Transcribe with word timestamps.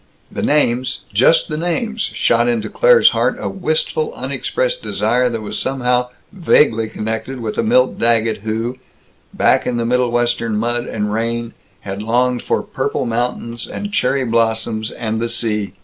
The 0.31 0.41
names, 0.41 1.01
just 1.13 1.47
the 1.47 1.57
names, 1.57 2.01
shot 2.01 2.47
into 2.49 2.71
Claire's 2.71 3.09
heart 3.09 3.35
a 3.37 3.47
wistful 3.47 4.11
unexpressed 4.15 4.81
desire 4.81 5.29
that 5.29 5.41
was 5.43 5.59
somehow 5.59 6.09
vaguely 6.31 6.89
connected 6.89 7.39
with 7.39 7.55
a 7.59 7.61
Milt 7.61 7.99
Daggett 7.99 8.37
who, 8.39 8.79
back 9.31 9.67
in 9.67 9.77
the 9.77 9.85
Middlewestern 9.85 10.55
mud 10.55 10.85
and 10.87 11.13
rain, 11.13 11.53
had 11.81 12.01
longed 12.01 12.41
for 12.41 12.63
purple 12.63 13.05
mountains 13.05 13.67
and 13.67 13.93
cherry 13.93 14.25
blossoms 14.25 14.89
and 14.89 15.19
the 15.21 15.29
sea. 15.29 15.75